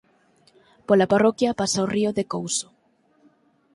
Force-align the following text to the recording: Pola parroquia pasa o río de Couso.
Pola 0.87 1.09
parroquia 1.13 1.57
pasa 1.61 1.85
o 1.85 1.89
río 1.95 2.09
de 2.17 2.23
Couso. 2.33 2.67